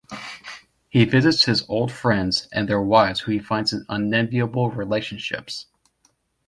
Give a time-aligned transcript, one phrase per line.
[0.89, 5.67] He visits his old friends and their wives who he finds in unenviable relationships.